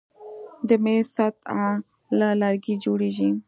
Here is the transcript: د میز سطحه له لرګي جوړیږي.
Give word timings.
د 0.67 0.69
میز 0.83 1.05
سطحه 1.15 1.65
له 2.19 2.29
لرګي 2.41 2.75
جوړیږي. 2.83 3.29